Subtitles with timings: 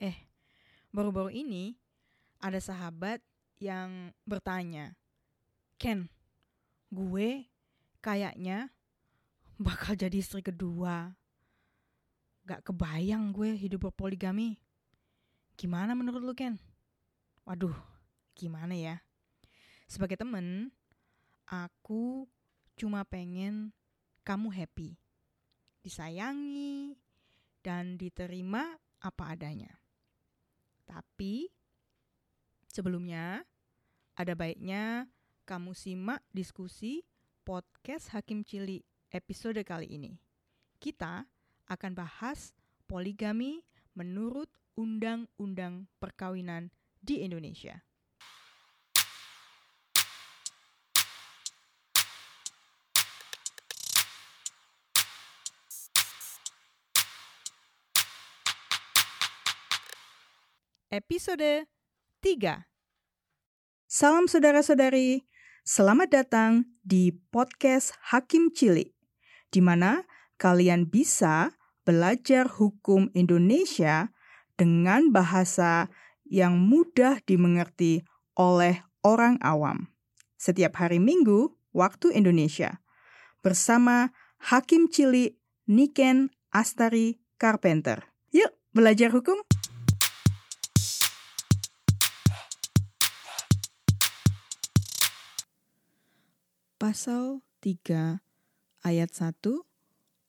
[0.00, 0.16] Eh,
[0.96, 1.76] baru-baru ini
[2.40, 3.20] ada sahabat
[3.60, 4.96] yang bertanya,
[5.76, 6.08] Ken,
[6.88, 7.44] gue
[8.00, 8.72] kayaknya
[9.60, 11.12] bakal jadi istri kedua.
[12.48, 14.56] Gak kebayang gue hidup berpoligami.
[15.60, 16.56] Gimana menurut lu, Ken?
[17.44, 17.76] Waduh,
[18.32, 19.04] gimana ya?
[19.84, 20.72] Sebagai temen,
[21.44, 22.24] aku
[22.80, 23.76] cuma pengen
[24.24, 24.96] kamu happy,
[25.84, 26.96] disayangi,
[27.60, 29.79] dan diterima apa adanya.
[30.90, 31.46] Tapi
[32.66, 33.46] sebelumnya
[34.18, 35.06] ada baiknya
[35.46, 37.06] kamu simak diskusi
[37.46, 38.82] podcast Hakim Cili
[39.14, 40.18] episode kali ini.
[40.82, 41.30] Kita
[41.70, 42.50] akan bahas
[42.90, 43.62] poligami
[43.94, 47.86] menurut Undang-Undang Perkawinan di Indonesia.
[60.90, 61.70] Episode
[62.18, 62.66] 3.
[63.86, 65.22] Salam saudara-saudari,
[65.62, 68.90] selamat datang di podcast Hakim Cili,
[69.54, 70.02] di mana
[70.38, 71.54] kalian bisa
[71.86, 74.10] belajar hukum Indonesia
[74.58, 75.86] dengan bahasa
[76.26, 78.02] yang mudah dimengerti
[78.34, 79.94] oleh orang awam.
[80.38, 82.82] Setiap hari Minggu, waktu Indonesia,
[83.46, 84.10] bersama
[84.42, 85.38] Hakim Cili
[85.70, 88.10] Niken Astari Carpenter.
[88.34, 89.49] Yuk, belajar hukum!
[96.80, 98.24] Pasal 3
[98.88, 99.36] ayat 1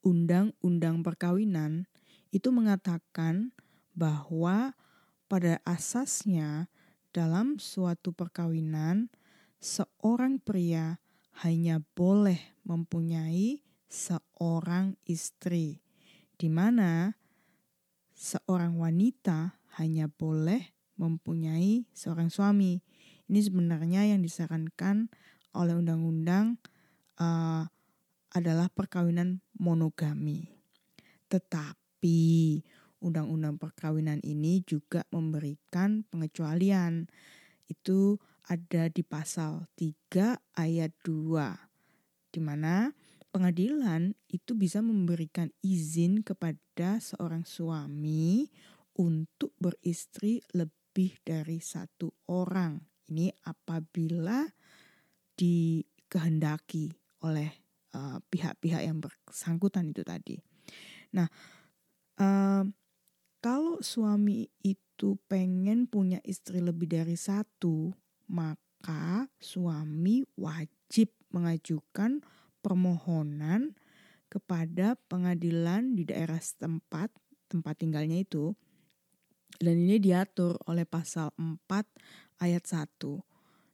[0.04, 1.88] Undang-Undang Perkawinan
[2.36, 3.56] itu mengatakan
[3.96, 4.76] bahwa
[5.32, 6.68] pada asasnya
[7.16, 9.08] dalam suatu perkawinan
[9.64, 11.00] seorang pria
[11.40, 15.80] hanya boleh mempunyai seorang istri
[16.36, 17.16] di mana
[18.12, 22.84] seorang wanita hanya boleh mempunyai seorang suami.
[23.32, 25.08] Ini sebenarnya yang disarankan
[25.56, 26.60] oleh undang-undang
[27.20, 27.68] uh,
[28.32, 30.48] adalah perkawinan monogami.
[31.28, 32.20] Tetapi
[33.04, 37.12] undang-undang perkawinan ini juga memberikan pengecualian.
[37.68, 41.72] Itu ada di pasal 3 ayat 2
[42.32, 42.96] di mana
[43.32, 48.48] pengadilan itu bisa memberikan izin kepada seorang suami
[48.96, 52.80] untuk beristri lebih dari satu orang.
[53.12, 54.48] Ini apabila
[55.42, 56.94] dikehendaki
[57.26, 57.50] oleh
[57.98, 60.38] eh, pihak-pihak uh, yang bersangkutan itu tadi.
[61.18, 61.26] Nah,
[62.22, 62.64] uh,
[63.42, 67.90] kalau suami itu pengen punya istri lebih dari satu,
[68.30, 72.22] maka suami wajib mengajukan
[72.62, 73.74] permohonan
[74.30, 77.12] kepada pengadilan di daerah setempat
[77.52, 78.56] tempat tinggalnya itu
[79.60, 81.60] dan ini diatur oleh pasal 4
[82.42, 82.88] ayat 1.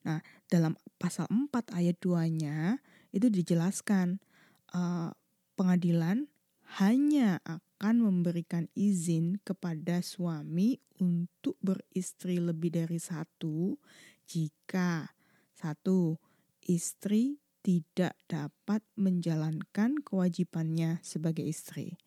[0.03, 2.80] Nah, dalam pasal 4 ayat 2-nya
[3.12, 4.24] itu dijelaskan
[4.72, 5.12] uh,
[5.59, 6.31] pengadilan
[6.80, 13.80] hanya akan memberikan izin kepada suami untuk beristri lebih dari satu
[14.28, 15.16] jika
[15.56, 16.19] satu
[16.68, 22.00] istri tidak dapat menjalankan kewajibannya sebagai istri.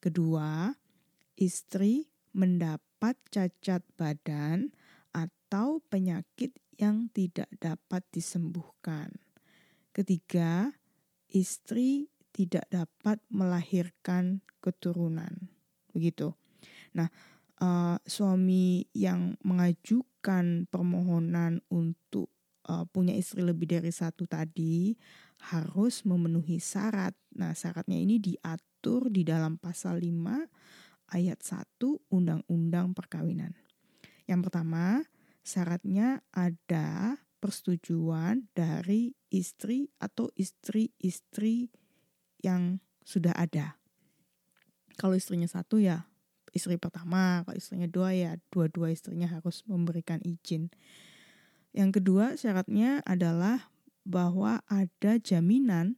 [0.00, 0.72] Kedua,
[1.36, 4.72] istri mendapat cacat badan
[5.16, 9.18] atau penyakit yang tidak dapat disembuhkan.
[9.90, 10.70] Ketiga,
[11.26, 15.50] istri tidak dapat melahirkan keturunan.
[15.90, 16.38] Begitu.
[16.94, 17.10] Nah,
[17.58, 22.30] uh, suami yang mengajukan permohonan untuk
[22.70, 24.94] uh, punya istri lebih dari satu tadi
[25.50, 27.14] harus memenuhi syarat.
[27.34, 33.54] Nah, syaratnya ini diatur di dalam pasal 5 ayat 1 Undang-Undang Perkawinan.
[34.28, 35.02] Yang pertama,
[35.48, 41.72] syaratnya ada persetujuan dari istri atau istri-istri
[42.44, 43.80] yang sudah ada.
[45.00, 46.04] Kalau istrinya satu ya
[46.52, 50.68] istri pertama, kalau istrinya dua ya dua-dua istrinya harus memberikan izin.
[51.72, 53.72] Yang kedua syaratnya adalah
[54.04, 55.96] bahwa ada jaminan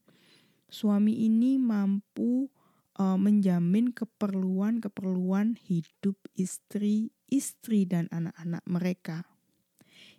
[0.70, 2.52] suami ini mampu
[2.98, 9.29] uh, menjamin keperluan-keperluan hidup istri, istri dan anak-anak mereka.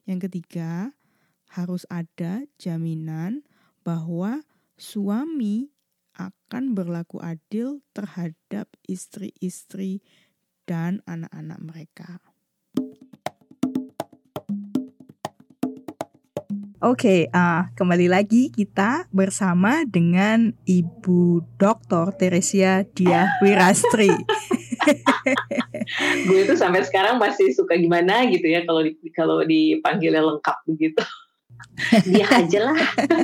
[0.05, 0.97] Yang ketiga,
[1.51, 3.43] harus ada jaminan
[3.83, 4.41] bahwa
[4.79, 5.69] suami
[6.15, 10.01] akan berlaku adil terhadap istri-istri
[10.65, 12.09] dan anak-anak mereka.
[16.81, 22.09] Oke, okay, uh, kembali lagi kita bersama dengan Ibu Dr.
[22.17, 24.09] Teresia Dia Wirastri.
[26.27, 31.03] gue tuh sampai sekarang masih suka gimana gitu ya kalau di, kalau dipanggilnya lengkap begitu
[32.11, 32.77] dia aja lah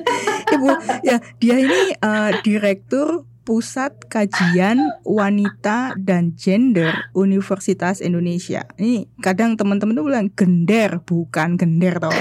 [0.54, 0.70] ibu
[1.04, 8.68] ya dia ini uh, direktur Pusat Kajian Wanita dan Gender Universitas Indonesia.
[8.76, 12.12] Ini kadang teman-teman tuh bilang gender, bukan gender tau.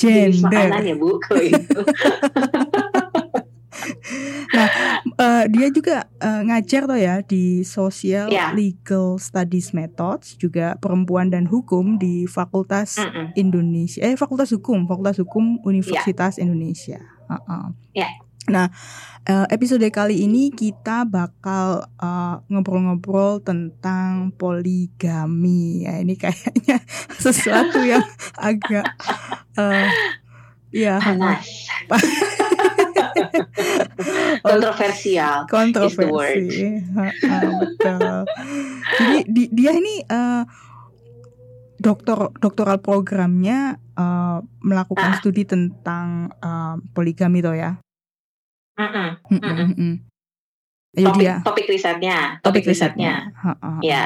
[0.00, 0.80] gender.
[0.80, 1.80] ya bu, kalau itu.
[5.16, 8.52] Uh, dia juga uh, ngajar tuh ya di Social yeah.
[8.52, 13.26] Legal Studies Methods, juga perempuan dan hukum di Fakultas mm -mm.
[13.36, 16.44] Indonesia, eh Fakultas Hukum, Fakultas Hukum Universitas yeah.
[16.44, 17.00] Indonesia.
[17.26, 17.66] Uh -uh.
[17.96, 18.12] Yeah.
[18.46, 18.70] Nah,
[19.26, 21.90] eh, episode kali ini kita bakal
[22.46, 25.82] ngobrol-ngobrol uh, tentang poligami.
[25.82, 26.78] Ya, ini kayaknya
[27.24, 28.06] sesuatu yang
[28.38, 28.86] agak
[29.58, 29.90] uh,
[30.70, 31.46] ya panas.
[34.46, 35.46] kontroversial.
[35.50, 36.82] Kontroversi.
[37.60, 38.18] betul.
[38.96, 40.44] Jadi di, dia ini uh,
[41.76, 45.16] doktor doktoral programnya uh, melakukan ah.
[45.20, 47.78] studi tentang uh, poligami tuh ya.
[50.96, 51.34] Topik, dia.
[51.44, 53.84] topik risetnya, topik, topik risetnya, risetnya.
[53.84, 54.04] ya.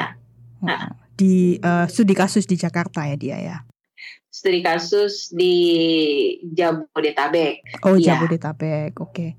[1.15, 3.57] Di uh, studi kasus di Jakarta ya dia ya.
[4.41, 5.53] Studi kasus di
[6.41, 7.85] Jabodetabek.
[7.85, 8.17] Oh ya.
[8.17, 9.13] Jabodetabek, oke.
[9.13, 9.29] Okay.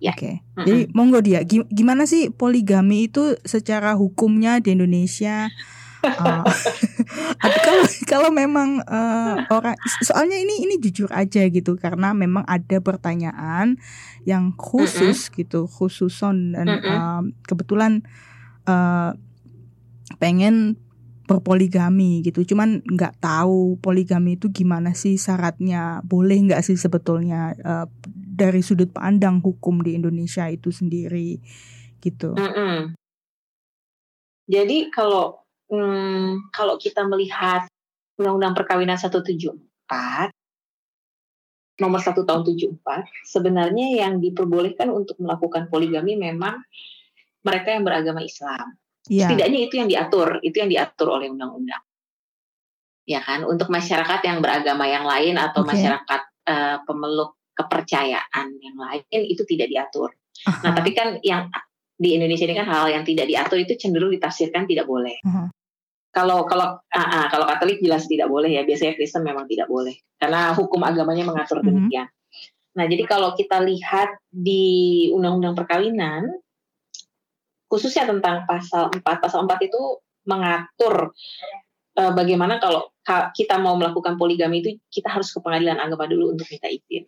[0.00, 0.16] Ya.
[0.16, 0.16] Oke.
[0.16, 0.34] Okay.
[0.40, 0.64] Mm-hmm.
[0.64, 5.44] Jadi monggo dia, gimana sih poligami itu secara hukumnya di Indonesia?
[6.22, 6.44] uh,
[7.66, 9.74] kalau kalau memang uh, orang
[10.04, 13.80] soalnya ini ini jujur aja gitu karena memang ada pertanyaan
[14.22, 15.36] yang khusus mm -hmm.
[15.42, 16.94] gitu khususon dan mm -hmm.
[16.94, 18.06] uh, kebetulan
[18.70, 19.18] uh,
[20.22, 20.78] pengen
[21.26, 27.86] berpoligami gitu cuman nggak tahu poligami itu gimana sih syaratnya boleh nggak sih sebetulnya uh,
[28.10, 31.42] dari sudut pandang hukum di Indonesia itu sendiri
[31.98, 32.78] gitu mm -hmm.
[34.46, 37.66] jadi kalau hmm, kalau kita melihat
[38.16, 40.32] Undang-Undang Perkawinan 174
[41.76, 42.80] nomor 1 tahun 74
[43.28, 46.64] sebenarnya yang diperbolehkan untuk melakukan poligami memang
[47.44, 48.74] mereka yang beragama Islam.
[49.06, 49.30] Ya.
[49.30, 51.82] Setidaknya itu yang diatur, itu yang diatur oleh undang-undang.
[53.06, 55.78] Ya kan, untuk masyarakat yang beragama yang lain atau okay.
[55.78, 60.10] masyarakat uh, pemeluk kepercayaan yang lain itu tidak diatur.
[60.42, 60.62] Uh -huh.
[60.66, 61.46] Nah, tapi kan yang
[61.96, 65.16] di Indonesia ini kan hal yang tidak diatur itu cenderung ditafsirkan tidak boleh.
[65.24, 65.48] Uh-huh.
[66.12, 68.62] Kalau kalau uh, uh, kalau Katolik jelas tidak boleh ya.
[68.68, 71.68] Biasanya Kristen memang tidak boleh karena hukum agamanya mengatur uh-huh.
[71.72, 72.08] demikian.
[72.76, 76.28] Nah, jadi kalau kita lihat di Undang-Undang Perkawinan
[77.76, 81.12] khususnya tentang pasal 4 pasal 4 itu mengatur
[82.00, 82.88] uh, bagaimana kalau
[83.36, 87.04] kita mau melakukan poligami itu kita harus ke pengadilan agama dulu untuk minta izin.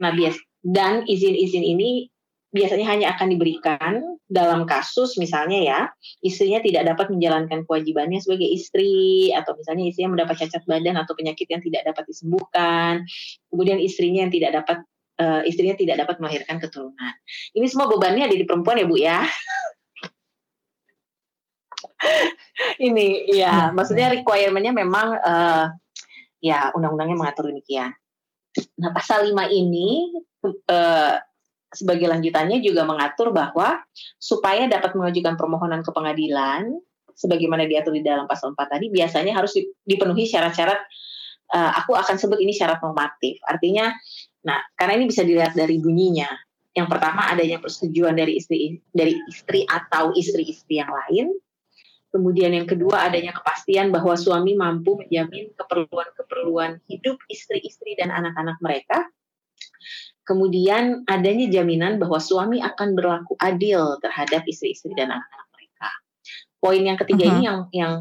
[0.00, 2.08] Nah, bias dan izin-izin ini
[2.50, 5.80] biasanya hanya akan diberikan dalam kasus misalnya ya
[6.24, 11.46] istrinya tidak dapat menjalankan kewajibannya sebagai istri atau misalnya istrinya mendapat cacat badan atau penyakit
[11.52, 13.04] yang tidak dapat disembuhkan
[13.52, 14.78] kemudian istrinya yang tidak dapat
[15.20, 17.14] uh, istrinya tidak dapat melahirkan keturunan.
[17.56, 19.18] Ini semua bebannya ada di perempuan ya bu ya?
[22.86, 25.66] Ini ya maksudnya requirementnya memang uh,
[26.40, 27.92] ya undang-undangnya mengatur demikian.
[28.80, 31.14] Nah pasal 5 ini uh,
[31.72, 33.84] sebagai lanjutannya juga mengatur bahwa
[34.16, 36.72] supaya dapat mengajukan permohonan ke pengadilan
[37.16, 40.80] sebagaimana diatur di dalam pasal 4 tadi biasanya harus dipenuhi syarat-syarat
[41.52, 43.38] uh, aku akan sebut ini syarat normatif.
[43.46, 43.92] Artinya
[44.46, 46.30] nah karena ini bisa dilihat dari bunyinya.
[46.76, 51.34] Yang pertama adanya persetujuan dari istri dari istri atau istri-istri yang lain.
[52.12, 59.10] Kemudian yang kedua adanya kepastian bahwa suami mampu menjamin keperluan-keperluan hidup istri-istri dan anak-anak mereka
[60.26, 65.88] kemudian adanya jaminan bahwa suami akan berlaku adil terhadap istri-istri dan anak-anak mereka.
[66.58, 67.34] Poin yang ketiga uh -huh.
[67.38, 67.92] ini yang yang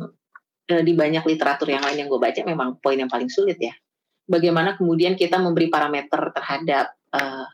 [0.73, 3.77] uh, di banyak literatur yang lain yang gue baca memang poin yang paling sulit ya.
[4.25, 7.45] Bagaimana kemudian kita memberi parameter terhadap uh,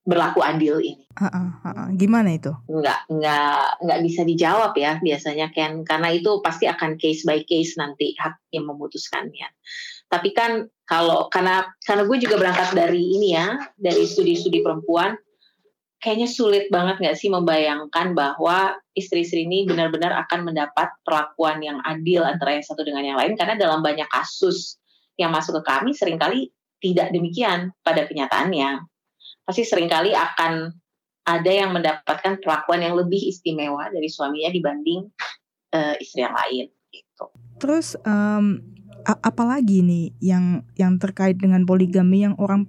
[0.00, 1.04] berlaku adil ini.
[1.14, 1.88] Uh, uh, uh, uh.
[1.94, 2.50] Gimana itu?
[2.66, 7.76] Nggak nggak nggak bisa dijawab ya biasanya kan karena itu pasti akan case by case
[7.76, 9.48] nanti hakim memutuskannya.
[10.10, 15.14] Tapi kan kalau karena karena gue juga berangkat dari ini ya dari studi-studi perempuan
[16.00, 22.24] kayaknya sulit banget nggak sih membayangkan bahwa istri-istri ini benar-benar akan mendapat perlakuan yang adil
[22.24, 24.80] antara yang satu dengan yang lain karena dalam banyak kasus
[25.20, 26.48] yang masuk ke kami sering kali
[26.80, 28.88] tidak demikian pada kenyataannya
[29.44, 30.72] pasti sering kali akan
[31.28, 35.04] ada yang mendapatkan perlakuan yang lebih istimewa dari suaminya dibanding
[35.76, 37.28] uh, istri yang lain gitu.
[37.60, 38.64] Terus um,
[39.04, 42.64] apalagi nih yang yang terkait dengan poligami yang orang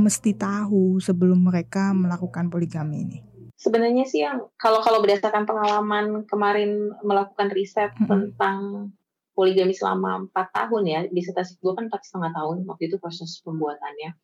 [0.00, 3.18] mesti tahu sebelum mereka melakukan poligami ini?
[3.62, 8.10] sebenarnya sih yang kalau kalau berdasarkan pengalaman kemarin melakukan riset hmm.
[8.10, 8.90] tentang
[9.32, 14.14] poligami selama empat tahun ya disertasi gue kan empat setengah tahun waktu itu proses pembuatannya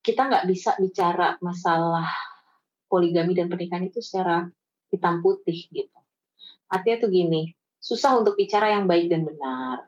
[0.00, 2.08] kita nggak bisa bicara masalah
[2.86, 4.46] poligami dan pernikahan itu secara
[4.90, 5.98] hitam putih gitu
[6.70, 7.50] artinya tuh gini
[7.82, 9.86] susah untuk bicara yang baik dan benar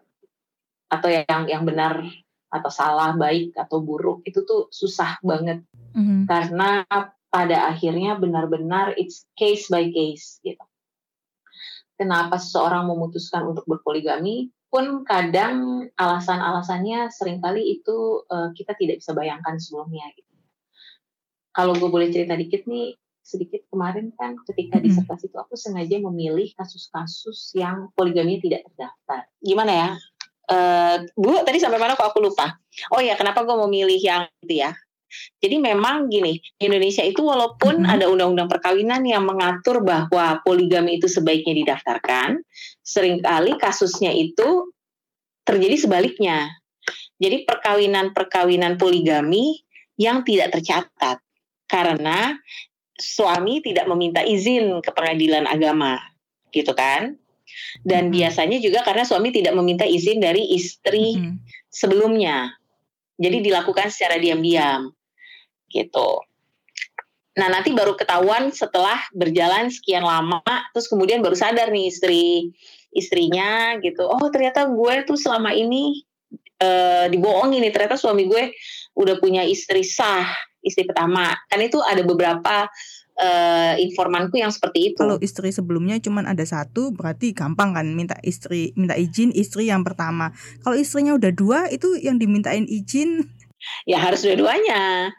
[0.91, 2.05] atau yang yang benar
[2.53, 5.65] atau salah baik atau buruk itu tuh susah banget
[5.97, 6.29] mm-hmm.
[6.29, 6.85] karena
[7.33, 10.61] pada akhirnya benar-benar it's case by case gitu.
[11.97, 19.13] Kenapa seseorang memutuskan untuk berpoligami pun kadang alasan-alasannya sering kali itu uh, kita tidak bisa
[19.13, 20.33] bayangkan sebelumnya gitu.
[21.53, 24.89] Kalau gue boleh cerita dikit nih, sedikit kemarin kan ketika mm -hmm.
[24.89, 29.29] disertasi itu aku sengaja memilih kasus-kasus yang poligaminya tidak terdaftar.
[29.45, 29.89] Gimana ya?
[30.49, 32.57] Uh, Bu, tadi sampai mana kok aku lupa?
[32.91, 34.73] Oh ya, kenapa gue memilih yang itu ya?
[35.42, 37.92] Jadi memang gini, di Indonesia itu walaupun hmm.
[37.92, 42.40] ada undang-undang perkawinan yang mengatur bahwa poligami itu sebaiknya didaftarkan,
[42.81, 44.73] sering kali kasusnya itu
[45.42, 46.49] terjadi sebaliknya.
[47.19, 49.62] Jadi perkawinan-perkawinan poligami
[49.99, 51.23] yang tidak tercatat
[51.69, 52.35] karena
[52.97, 55.99] suami tidak meminta izin ke pengadilan agama,
[56.54, 57.19] gitu kan?
[57.85, 58.14] Dan hmm.
[58.16, 61.42] biasanya juga karena suami tidak meminta izin dari istri hmm.
[61.69, 62.54] sebelumnya.
[63.21, 64.90] Jadi dilakukan secara diam-diam
[65.73, 66.21] gitu.
[67.33, 70.45] Nah nanti baru ketahuan setelah berjalan sekian lama,
[70.76, 72.52] terus kemudian baru sadar nih istri
[72.93, 74.05] istrinya gitu.
[74.05, 76.05] Oh ternyata gue tuh selama ini
[76.61, 77.73] uh, dibohongin nih.
[77.73, 78.52] Ternyata suami gue
[78.93, 80.29] udah punya istri sah,
[80.61, 81.33] istri pertama.
[81.49, 82.69] Kan itu ada beberapa
[83.17, 85.00] uh, informanku yang seperti itu.
[85.00, 89.81] Kalau istri sebelumnya cuma ada satu, berarti gampang kan minta istri minta izin istri yang
[89.81, 90.37] pertama.
[90.61, 93.25] Kalau istrinya udah dua, itu yang dimintain izin?
[93.88, 95.17] Ya harus dua-duanya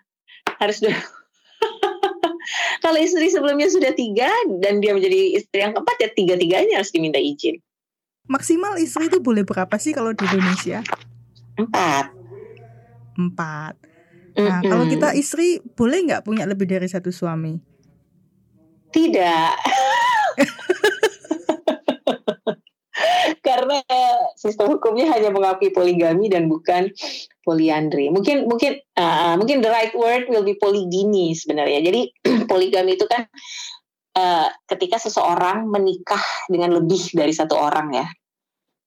[0.60, 0.96] harus dua
[2.84, 6.92] kalau istri sebelumnya sudah tiga dan dia menjadi istri yang keempat ya tiga tiganya harus
[6.92, 7.60] diminta izin.
[8.28, 10.80] Maksimal istri itu boleh berapa sih kalau di Indonesia?
[11.60, 12.12] Empat.
[13.20, 13.76] Empat.
[14.40, 14.72] Nah mm -hmm.
[14.72, 17.60] kalau kita istri boleh nggak punya lebih dari satu suami?
[18.94, 19.52] Tidak
[23.48, 23.80] karena
[24.36, 26.92] sistem hukumnya hanya mengakui poligami dan bukan
[27.44, 28.10] poliandri.
[28.10, 31.84] Mungkin mungkin uh, mungkin the right word will be polygamy sebenarnya.
[31.84, 32.02] Jadi
[32.52, 33.28] poligami itu kan
[34.18, 38.08] uh, ketika seseorang menikah dengan lebih dari satu orang ya.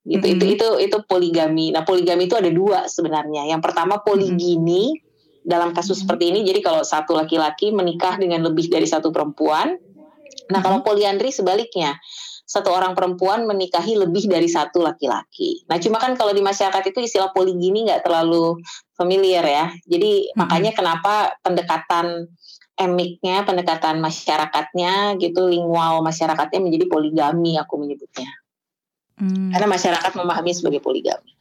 [0.07, 0.35] Gitu mm -hmm.
[0.39, 1.67] itu itu itu poligami.
[1.75, 3.51] Nah, poligami itu ada dua sebenarnya.
[3.51, 5.45] Yang pertama poligini mm -hmm.
[5.47, 6.03] dalam kasus mm -hmm.
[6.03, 6.41] seperti ini.
[6.47, 9.75] Jadi kalau satu laki-laki menikah dengan lebih dari satu perempuan.
[9.75, 10.63] Nah, mm -hmm.
[10.63, 11.99] kalau poliandri sebaliknya
[12.47, 15.67] satu orang perempuan menikahi lebih dari satu laki-laki.
[15.67, 18.63] Nah, cuma kan kalau di masyarakat itu istilah poligini nggak terlalu
[18.95, 19.67] familiar ya.
[19.83, 20.39] Jadi hmm.
[20.39, 22.31] makanya kenapa pendekatan
[22.79, 28.31] emiknya, pendekatan masyarakatnya gitu, lingual masyarakatnya menjadi poligami aku menyebutnya.
[29.19, 29.51] Hmm.
[29.51, 31.35] Karena masyarakat memahami sebagai poligami.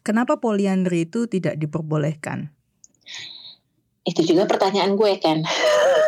[0.00, 2.48] Kenapa poliandri itu tidak diperbolehkan?
[4.08, 5.44] Itu juga pertanyaan gue kan.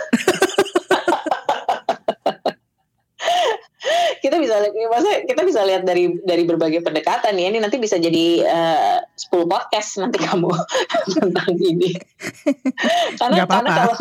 [4.23, 4.55] kita bisa
[4.87, 7.51] masa kita bisa lihat dari dari berbagai pendekatan ya.
[7.51, 10.55] Ini nanti bisa jadi uh, 10 podcast nanti kamu
[11.11, 11.91] tentang ini.
[13.21, 13.95] Karena karena kalau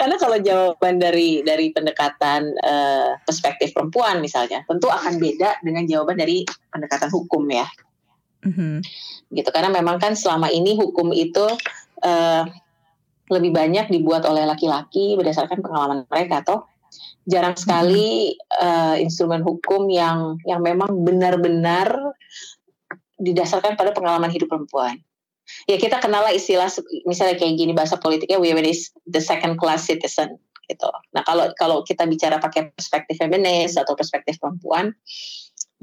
[0.00, 6.16] karena kalau jawaban dari dari pendekatan uh, perspektif perempuan misalnya tentu akan beda dengan jawaban
[6.16, 7.68] dari pendekatan hukum ya.
[8.40, 8.80] Mm-hmm.
[9.36, 11.44] gitu karena memang kan selama ini hukum itu
[12.00, 12.42] uh,
[13.28, 16.64] lebih banyak dibuat oleh laki-laki berdasarkan pengalaman mereka toh
[17.28, 21.92] jarang sekali uh, instrumen hukum yang yang memang benar-benar
[23.20, 24.96] didasarkan pada pengalaman hidup perempuan.
[25.66, 26.70] Ya kita kenal lah istilah
[27.04, 30.38] misalnya kayak gini bahasa politiknya women is the second class citizen
[30.70, 30.88] gitu.
[31.10, 34.94] Nah kalau kalau kita bicara pakai perspektif feminis atau perspektif perempuan,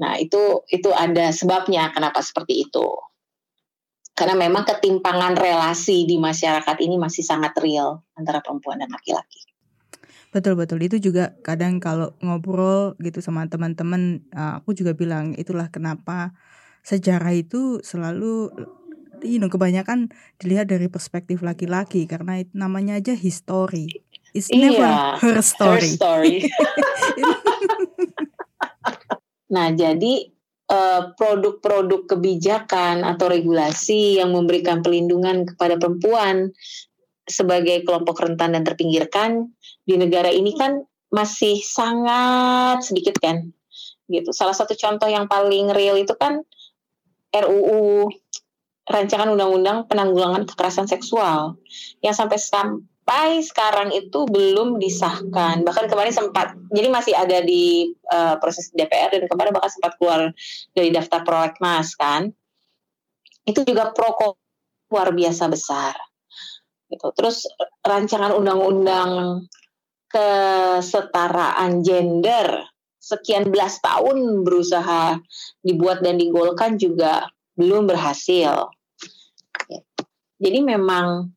[0.00, 2.88] nah itu itu ada sebabnya kenapa seperti itu.
[4.16, 9.46] Karena memang ketimpangan relasi di masyarakat ini masih sangat real antara perempuan dan laki-laki.
[10.28, 15.72] Betul betul itu juga kadang kalau ngobrol gitu sama teman-teman uh, aku juga bilang itulah
[15.72, 16.36] kenapa
[16.84, 18.52] sejarah itu selalu
[19.22, 24.04] you know, kebanyakan dilihat dari perspektif laki-laki karena namanya aja history.
[24.36, 25.88] It's iya, never her story.
[25.88, 26.36] Her story.
[29.54, 30.14] nah, jadi
[30.68, 36.52] eh, produk-produk kebijakan atau regulasi yang memberikan pelindungan kepada perempuan
[37.28, 39.52] sebagai kelompok rentan dan terpinggirkan
[39.84, 43.52] di negara ini kan masih sangat sedikit kan
[44.08, 44.32] gitu.
[44.32, 46.44] Salah satu contoh yang paling real itu kan
[47.32, 48.08] RUU
[48.88, 51.60] rancangan undang-undang penanggulangan kekerasan seksual
[52.00, 55.60] yang sampai sampai sekarang itu belum disahkan.
[55.64, 60.32] Bahkan kemarin sempat, jadi masih ada di uh, proses DPR dan kemarin bahkan sempat keluar
[60.72, 62.32] dari daftar prolegnas kan.
[63.44, 64.36] Itu juga pro
[64.88, 66.07] luar biasa besar.
[66.88, 67.06] Gitu.
[67.14, 67.44] Terus
[67.84, 69.44] rancangan undang-undang
[70.08, 72.64] kesetaraan gender
[72.96, 75.20] sekian belas tahun berusaha
[75.64, 78.72] dibuat dan digolkan juga belum berhasil.
[80.38, 81.32] Jadi memang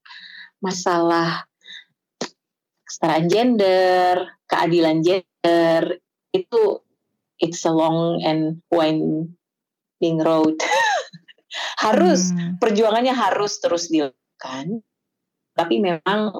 [0.62, 1.44] masalah
[2.88, 4.14] kesetaraan gender,
[4.48, 6.00] keadilan gender
[6.32, 6.62] itu
[7.42, 10.56] it's a long and winding road.
[11.82, 12.62] harus hmm.
[12.62, 14.86] perjuangannya harus terus dilakukan,
[15.62, 16.34] tapi memang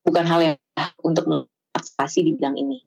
[0.00, 0.56] bukan hal yang
[1.04, 2.80] untuk mengatasi di bidang ini.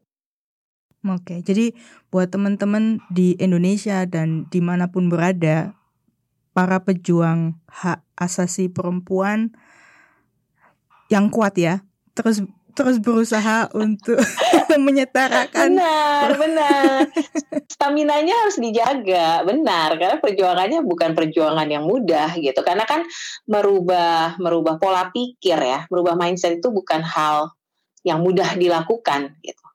[1.04, 1.76] Oke, jadi
[2.10, 5.76] buat teman-teman di Indonesia dan di mana pun berada,
[6.56, 9.52] para pejuang hak asasi perempuan
[11.12, 11.84] yang kuat ya,
[12.16, 14.18] terus terus berusaha untuk
[14.80, 15.74] menyetarakan.
[15.74, 16.98] Benar, benar.
[17.70, 19.98] Stamina-nya harus dijaga, benar.
[19.98, 22.60] Karena perjuangannya bukan perjuangan yang mudah gitu.
[22.66, 23.06] Karena kan
[23.46, 27.54] merubah merubah pola pikir ya, merubah mindset itu bukan hal
[28.04, 29.66] yang mudah dilakukan gitu.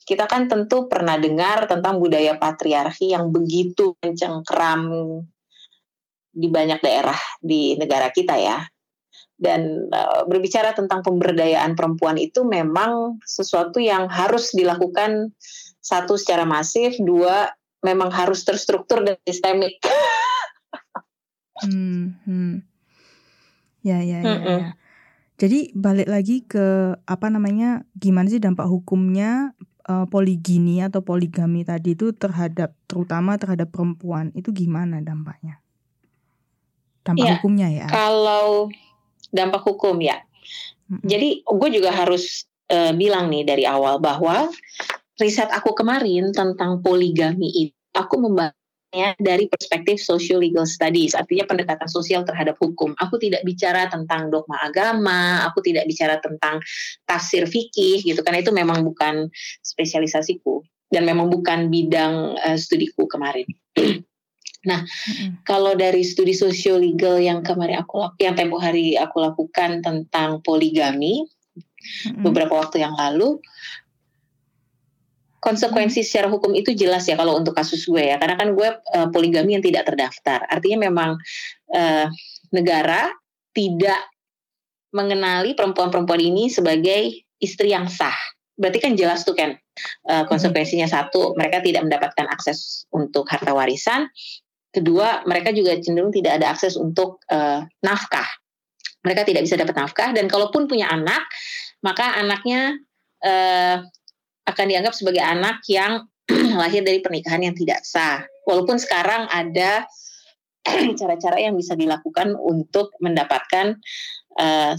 [0.00, 4.90] Kita kan tentu pernah dengar tentang budaya patriarki yang begitu mencengkram
[6.30, 8.62] di banyak daerah di negara kita ya
[9.40, 15.32] dan uh, berbicara tentang pemberdayaan perempuan itu memang sesuatu yang harus dilakukan
[15.80, 17.48] satu secara masif, dua
[17.80, 19.80] memang harus terstruktur dan sistemik.
[21.64, 22.54] hmm, hmm.
[23.80, 24.68] Ya, ya, ya, hmm, ya.
[25.40, 29.56] Jadi balik lagi ke apa namanya, gimana sih dampak hukumnya
[29.88, 35.64] uh, poligini atau poligami tadi itu terhadap terutama terhadap perempuan itu gimana dampaknya?
[37.08, 37.88] Dampak ya, hukumnya ya?
[37.88, 38.68] Kalau
[39.30, 40.20] dampak hukum ya.
[40.90, 44.50] Jadi gue juga harus uh, bilang nih dari awal bahwa
[45.22, 51.86] riset aku kemarin tentang poligami itu aku membahasnya dari perspektif social legal studies, artinya pendekatan
[51.86, 52.94] sosial terhadap hukum.
[52.98, 56.58] Aku tidak bicara tentang dogma agama, aku tidak bicara tentang
[57.06, 59.30] tafsir fikih gitu karena itu memang bukan
[59.62, 63.46] spesialisasiku dan memang bukan bidang uh, studiku kemarin.
[64.60, 65.46] Nah, mm-hmm.
[65.48, 72.20] kalau dari studi sosial-legal yang kemarin aku yang tempo hari aku lakukan tentang poligami mm-hmm.
[72.20, 73.40] beberapa waktu yang lalu,
[75.40, 79.08] konsekuensi secara hukum itu jelas ya kalau untuk kasus gue ya, karena kan gue uh,
[79.08, 80.44] poligami yang tidak terdaftar.
[80.44, 81.16] Artinya memang
[81.72, 82.06] uh,
[82.52, 83.08] negara
[83.56, 84.12] tidak
[84.92, 88.16] mengenali perempuan-perempuan ini sebagai istri yang sah.
[88.60, 89.56] Berarti kan jelas tuh kan
[90.04, 94.12] uh, konsekuensinya satu mereka tidak mendapatkan akses untuk harta warisan
[94.70, 98.26] Kedua, mereka juga cenderung tidak ada akses untuk uh, nafkah.
[99.02, 101.26] Mereka tidak bisa dapat nafkah dan kalaupun punya anak,
[101.82, 102.78] maka anaknya
[103.24, 103.82] uh,
[104.46, 106.06] akan dianggap sebagai anak yang
[106.60, 108.22] lahir dari pernikahan yang tidak sah.
[108.46, 109.86] Walaupun sekarang ada
[111.00, 113.74] cara-cara yang bisa dilakukan untuk mendapatkan
[114.38, 114.74] uh,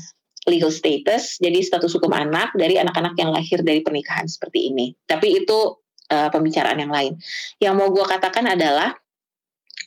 [0.50, 4.96] legal status, jadi status hukum anak dari anak-anak yang lahir dari pernikahan seperti ini.
[5.06, 5.78] Tapi itu
[6.10, 7.14] uh, pembicaraan yang lain.
[7.62, 8.96] Yang mau gue katakan adalah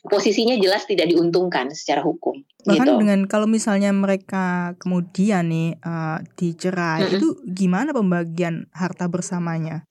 [0.07, 2.41] posisinya jelas tidak diuntungkan secara hukum.
[2.65, 2.99] Bahkan gitu.
[3.01, 7.15] dengan kalau misalnya mereka kemudian nih uh, dicerai, mm -hmm.
[7.17, 9.85] itu gimana pembagian harta bersamanya?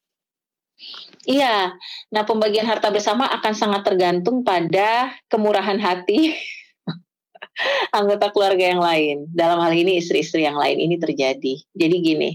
[1.25, 1.73] Iya,
[2.13, 6.37] nah pembagian harta bersama akan sangat tergantung pada kemurahan hati
[7.95, 9.17] anggota keluarga yang lain.
[9.31, 11.55] Dalam hal ini istri-istri yang lain ini terjadi.
[11.75, 12.31] Jadi gini,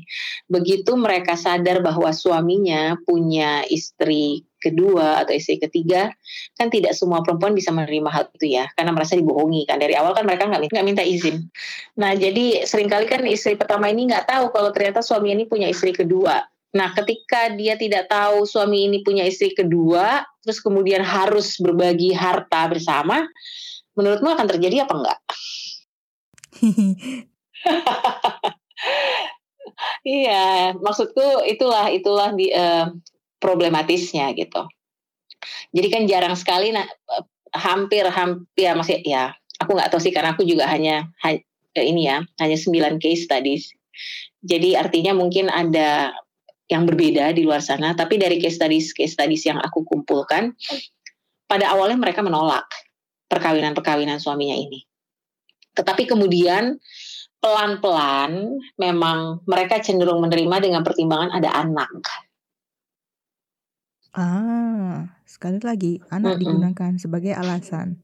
[0.48, 6.12] begitu mereka sadar bahwa suaminya punya istri kedua atau istri ketiga,
[6.60, 9.80] kan tidak semua perempuan bisa menerima hal itu ya, karena merasa dibohongi kan.
[9.80, 11.48] Dari awal kan mereka nggak minta, minta izin.
[11.96, 15.72] Nah jadi sering kali kan istri pertama ini nggak tahu kalau ternyata suami ini punya
[15.72, 16.44] istri kedua.
[16.70, 22.70] Nah, ketika dia tidak tahu suami ini punya istri kedua, terus kemudian harus berbagi harta
[22.70, 23.26] bersama,
[24.00, 25.20] menurutmu akan terjadi apa enggak?
[30.08, 32.88] iya, maksudku itulah itulah di uh,
[33.44, 34.64] problematisnya gitu.
[35.76, 36.88] Jadi kan jarang sekali nah,
[37.52, 41.36] hampir hampir ya masih ya aku nggak tahu sih karena aku juga hanya ha,
[41.80, 43.60] ini ya hanya 9 case tadi.
[44.40, 46.16] Jadi artinya mungkin ada
[46.70, 50.56] yang berbeda di luar sana, tapi dari case studies case studies yang aku kumpulkan
[51.50, 52.70] pada awalnya mereka menolak
[53.30, 54.84] perkawinan-perkawinan suaminya ini.
[55.78, 56.76] Tetapi kemudian
[57.40, 61.94] pelan-pelan memang mereka cenderung menerima dengan pertimbangan ada anak.
[64.12, 66.42] Ah, sekali lagi anak mm -mm.
[66.42, 68.02] digunakan sebagai alasan.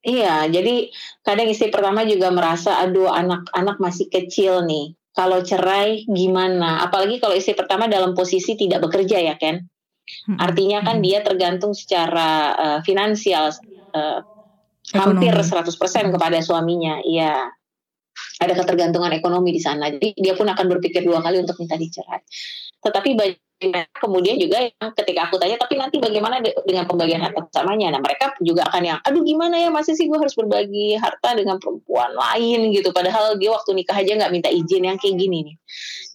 [0.00, 0.88] Iya, jadi
[1.20, 4.96] kadang istri pertama juga merasa aduh anak-anak masih kecil nih.
[5.12, 6.80] Kalau cerai gimana?
[6.86, 9.60] Apalagi kalau istri pertama dalam posisi tidak bekerja ya Ken.
[10.40, 13.52] Artinya kan dia tergantung secara uh, finansial
[13.94, 14.20] uh,
[14.94, 15.70] hampir 100%
[16.14, 16.98] kepada suaminya.
[17.04, 17.50] Iya.
[18.40, 19.88] Ada ketergantungan ekonomi di sana.
[19.88, 22.20] Jadi dia pun akan berpikir dua kali untuk minta dicerai.
[22.80, 27.92] Tetapi banyak kemudian juga yang ketika aku tanya tapi nanti bagaimana dengan pembagian harta bersamanya
[27.92, 31.60] nah mereka juga akan yang aduh gimana ya masih sih gue harus berbagi harta dengan
[31.60, 35.56] perempuan lain gitu padahal dia waktu nikah aja nggak minta izin yang kayak gini nih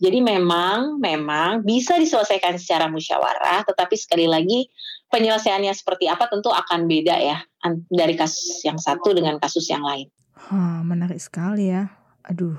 [0.01, 4.65] jadi memang memang bisa diselesaikan secara musyawarah tetapi sekali lagi
[5.09, 7.37] penyelesaiannya seperti apa tentu akan beda ya
[7.89, 10.09] dari kasus yang satu dengan kasus yang lain.
[10.35, 11.89] Hmm, menarik sekali ya.
[12.27, 12.57] Aduh.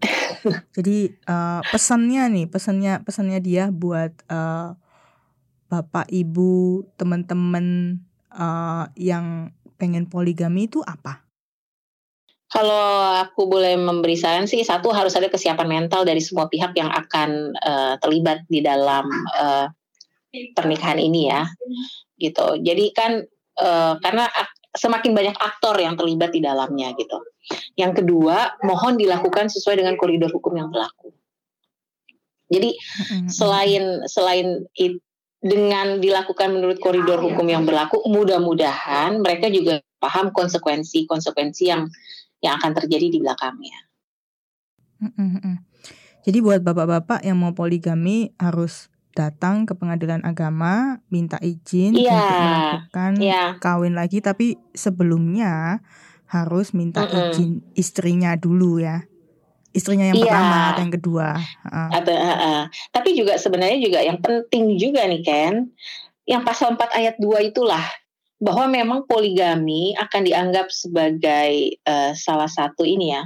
[0.76, 4.76] Jadi uh, pesannya nih, pesannya pesannya dia buat uh,
[5.68, 7.98] bapak ibu teman-teman
[8.30, 11.24] uh, yang pengen poligami itu apa?
[12.54, 16.86] Kalau aku boleh memberi saran sih, satu harus ada kesiapan mental dari semua pihak yang
[16.86, 19.66] akan uh, terlibat di dalam uh,
[20.54, 21.46] pernikahan ini ya,
[22.18, 22.58] gitu.
[22.60, 23.22] Jadi kan
[23.60, 24.26] uh, karena
[24.74, 27.22] semakin banyak aktor yang terlibat di dalamnya gitu.
[27.78, 31.14] Yang kedua, mohon dilakukan sesuai dengan koridor hukum yang berlaku.
[32.50, 32.76] Jadi
[33.28, 35.00] selain selain it,
[35.44, 41.88] dengan dilakukan menurut koridor hukum yang berlaku, mudah-mudahan mereka juga paham konsekuensi-konsekuensi yang
[42.40, 43.78] yang akan terjadi di belakangnya.
[46.24, 52.10] Jadi buat bapak-bapak yang mau poligami harus datang ke pengadilan agama minta izin yeah.
[52.18, 53.48] untuk melakukan yeah.
[53.62, 55.80] kawin lagi tapi sebelumnya
[56.26, 57.30] harus minta mm -mm.
[57.30, 59.06] izin istrinya dulu ya
[59.70, 60.26] istrinya yang yeah.
[60.26, 61.28] pertama atau yang kedua
[61.70, 61.90] uh.
[61.94, 62.62] Uh, uh.
[62.90, 65.70] tapi juga sebenarnya juga yang penting juga nih Ken
[66.26, 67.84] yang pasal 4 ayat 2 itulah
[68.42, 73.22] bahwa memang poligami akan dianggap sebagai uh, salah satu ini ya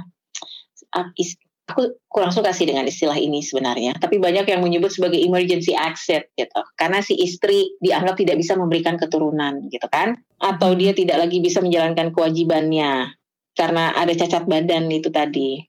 [1.69, 3.93] aku kurang suka sih dengan istilah ini sebenarnya.
[4.01, 6.61] Tapi banyak yang menyebut sebagai emergency exit gitu.
[6.73, 10.17] Karena si istri dianggap tidak bisa memberikan keturunan gitu kan.
[10.41, 13.13] Atau dia tidak lagi bisa menjalankan kewajibannya.
[13.53, 15.61] Karena ada cacat badan itu tadi.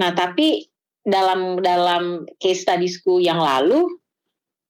[0.00, 0.64] Nah tapi
[1.04, 3.84] dalam dalam case studiesku yang lalu,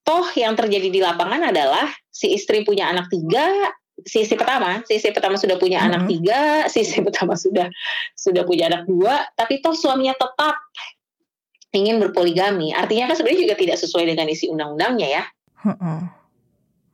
[0.02, 3.70] toh yang terjadi di lapangan adalah si istri punya anak tiga,
[4.06, 5.96] sisi pertama, sisi pertama sudah punya mm-hmm.
[5.96, 7.68] anak tiga, sisi pertama sudah
[8.14, 10.56] sudah punya anak dua, tapi toh suaminya tetap
[11.70, 12.74] ingin berpoligami.
[12.74, 15.24] Artinya kan sebenarnya juga tidak sesuai dengan isi undang-undangnya ya.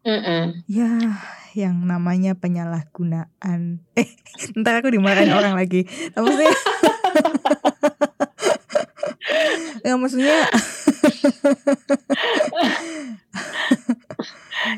[0.07, 0.47] Uh-uh.
[0.71, 0.93] Ya,
[1.57, 3.83] yang namanya penyalahgunaan.
[3.99, 4.09] Eh,
[4.53, 5.89] ntar aku dimarahin orang lagi.
[6.13, 6.53] Tapi sih?
[9.87, 10.45] ya maksudnya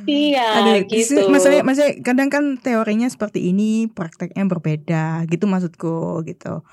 [0.08, 1.28] iya Aduh, gitu.
[1.28, 6.64] Maksudnya, maksudnya kadang kan teorinya seperti ini, prakteknya berbeda, gitu maksudku gitu.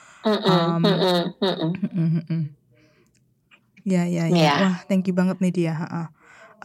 [3.85, 4.33] Ya ya ya.
[4.33, 4.57] Yeah.
[4.65, 5.75] Wah, thank you banget nih dia.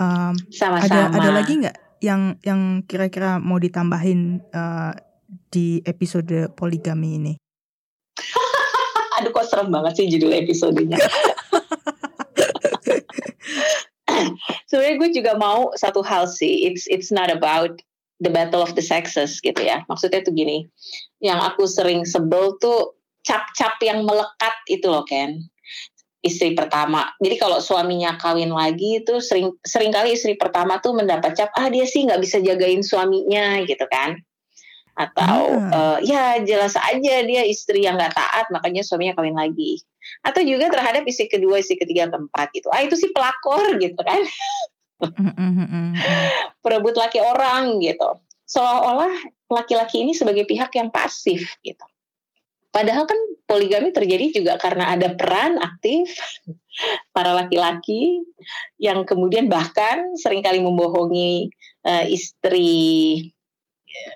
[0.01, 1.13] Um, Sama-sama.
[1.13, 4.97] Ada ada lagi nggak yang yang kira-kira mau ditambahin uh,
[5.53, 7.33] di episode poligami ini?
[9.21, 10.97] Aduh kok serem banget sih judul episodenya.
[14.69, 16.69] sebenarnya gue juga mau satu hal sih.
[16.69, 17.81] It's it's not about
[18.21, 19.83] the battle of the sexes gitu ya.
[19.89, 20.69] Maksudnya tuh gini
[21.21, 25.45] yang aku sering sebel tuh cap-cap yang melekat itu loh Ken.
[26.21, 27.09] Istri pertama.
[27.17, 31.73] Jadi kalau suaminya kawin lagi itu sering sering kali istri pertama tuh mendapat cap ah
[31.73, 34.21] dia sih nggak bisa jagain suaminya gitu kan
[35.01, 39.81] atau uh, ya jelas aja dia istri yang nggak taat makanya suaminya kawin lagi
[40.21, 42.69] atau juga terhadap istri kedua, istri ketiga, keempat gitu.
[42.73, 44.21] Ah itu sih pelakor gitu kan.
[46.65, 48.21] Perebut laki orang gitu.
[48.45, 49.13] Seolah-olah
[49.49, 51.85] laki-laki ini sebagai pihak yang pasif gitu.
[52.71, 53.19] Padahal kan
[53.51, 56.07] poligami terjadi juga karena ada peran aktif
[57.15, 58.23] para laki-laki
[58.79, 61.51] yang kemudian bahkan sering kali membohongi
[61.83, 62.71] uh, istri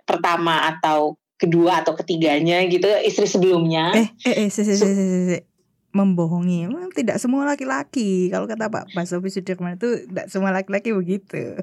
[0.06, 3.92] pertama atau kedua atau ketiganya gitu istri sebelumnya.
[3.92, 5.38] Eh eh eh si, si, si, si, si
[5.94, 6.66] membohongi.
[6.66, 8.28] Memang tidak semua laki-laki.
[8.28, 11.62] Kalau kata Pak Basuki Sudirman itu tidak semua laki-laki begitu.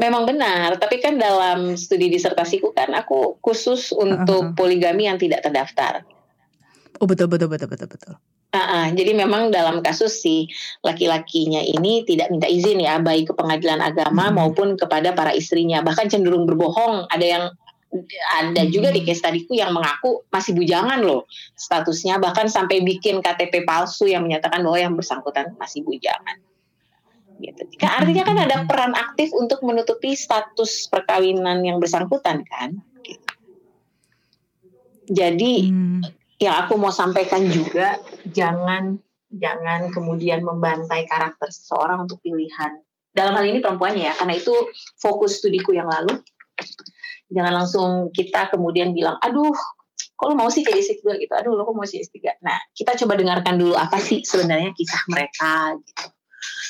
[0.00, 4.56] Memang benar, tapi kan dalam studi disertasiku kan aku khusus untuk uh -huh.
[4.56, 6.04] poligami yang tidak terdaftar.
[7.00, 8.14] Oh betul betul betul betul betul.
[8.56, 10.48] Uh -uh, jadi memang dalam kasus si
[10.80, 14.34] laki-lakinya ini tidak minta izin ya baik ke pengadilan agama hmm.
[14.40, 17.44] maupun kepada para istrinya bahkan cenderung berbohong ada yang
[18.40, 23.68] ada juga di case tadiku yang mengaku masih bujangan loh statusnya bahkan sampai bikin KTP
[23.68, 26.40] palsu yang menyatakan bahwa yang bersangkutan masih bujangan
[27.40, 27.62] gitu.
[27.76, 32.80] Kan artinya kan ada peran aktif untuk menutupi status perkawinan yang bersangkutan kan.
[33.04, 33.32] Gitu.
[35.12, 36.00] Jadi hmm.
[36.36, 37.96] Yang aku mau sampaikan juga
[38.28, 39.00] jangan
[39.32, 42.80] jangan kemudian membantai karakter seseorang untuk pilihan.
[43.10, 44.52] Dalam hal ini perempuannya ya, karena itu
[45.00, 46.20] fokus studiku yang lalu.
[47.32, 49.56] Jangan langsung kita kemudian bilang, aduh,
[50.16, 52.40] kalau mau sih jadi S3 gitu, aduh lo kok mau sih S3.
[52.44, 56.04] Nah, kita coba dengarkan dulu apa sih sebenarnya kisah mereka gitu.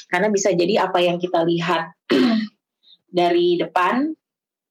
[0.07, 1.91] Karena bisa jadi apa yang kita lihat
[3.19, 4.15] dari depan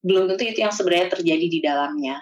[0.05, 2.17] belum tentu itu yang sebenarnya terjadi di dalamnya.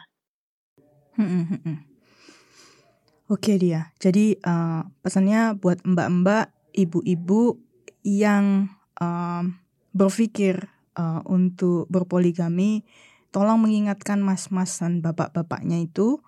[3.31, 3.95] Oke dia.
[4.03, 7.55] Jadi uh, pesannya buat mbak-mbak, ibu-ibu
[8.03, 8.67] yang
[8.99, 9.47] uh,
[9.95, 10.67] berpikir
[10.99, 12.83] uh, untuk berpoligami,
[13.31, 16.19] tolong mengingatkan mas-mas dan bapak-bapaknya itu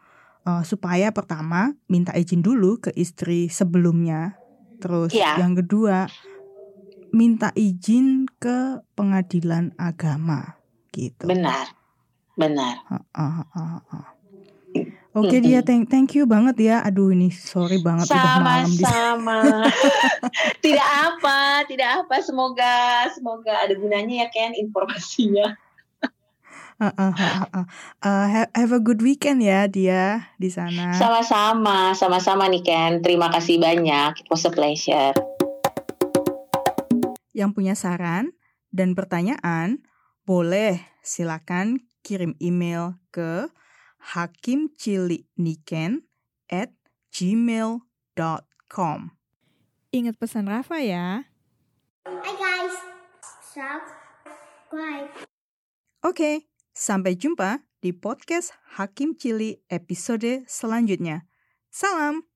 [0.48, 4.40] uh, supaya pertama minta izin dulu ke istri sebelumnya.
[4.80, 5.36] Terus ya.
[5.36, 6.08] yang kedua
[7.12, 10.60] minta izin ke pengadilan agama
[10.96, 11.28] gitu.
[11.28, 11.76] Benar,
[12.40, 12.80] benar.
[15.16, 16.76] Oke okay, dia thank thank you banget ya.
[16.84, 19.40] Aduh ini sorry banget sama, udah malam Sama.
[20.66, 22.20] tidak apa, tidak apa.
[22.20, 25.56] Semoga semoga ada gunanya ya Ken informasinya.
[26.76, 27.66] Uh, uh, uh, uh.
[28.04, 30.92] Uh, have, have a good weekend ya dia di sana.
[31.00, 33.00] Sama-sama, sama-sama nih Ken.
[33.00, 34.20] Terima kasih banyak.
[34.20, 35.16] It was a pleasure
[37.36, 38.32] yang punya saran
[38.72, 39.84] dan pertanyaan,
[40.24, 43.52] boleh silakan kirim email ke
[44.14, 46.06] hakimciliniken
[46.52, 46.70] at
[47.10, 49.00] gmail.com.
[49.96, 51.26] Ingat pesan Rafa ya.
[52.06, 52.76] Hai guys,
[53.42, 55.10] subscribe.
[56.06, 61.26] Oke, sampai jumpa di podcast Hakim Cili episode selanjutnya.
[61.74, 62.35] Salam!